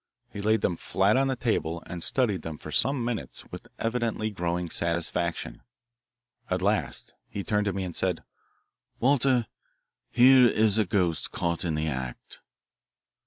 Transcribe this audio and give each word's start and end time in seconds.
He 0.33 0.41
laid 0.41 0.61
them 0.61 0.77
flat 0.77 1.15
on 1.15 1.27
the 1.27 1.35
table 1.35 1.83
and 1.85 2.03
studied 2.03 2.41
them 2.41 2.57
for 2.57 2.71
some 2.71 3.05
minutes 3.05 3.45
with 3.51 3.67
evidently 3.77 4.31
growing 4.31 4.71
satisfaction. 4.71 5.61
At 6.49 6.63
last 6.63 7.13
he 7.29 7.43
turned 7.43 7.65
to 7.65 7.73
me 7.73 7.83
and 7.83 7.95
said, 7.95 8.23
"Walter, 8.99 9.45
here 10.09 10.47
is 10.47 10.79
a 10.79 10.85
ghost 10.85 11.31
caught 11.31 11.63
in 11.63 11.75
the 11.75 11.85
act." 11.87 12.41